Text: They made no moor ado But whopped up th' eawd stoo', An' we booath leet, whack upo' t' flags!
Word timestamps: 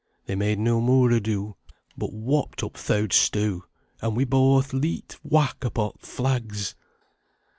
They 0.25 0.33
made 0.33 0.57
no 0.57 0.81
moor 0.81 1.11
ado 1.11 1.57
But 1.95 2.11
whopped 2.11 2.63
up 2.63 2.73
th' 2.73 2.89
eawd 2.89 3.13
stoo', 3.13 3.65
An' 4.01 4.15
we 4.15 4.25
booath 4.25 4.73
leet, 4.73 5.15
whack 5.21 5.63
upo' 5.63 5.91
t' 5.91 5.97
flags! 5.99 6.73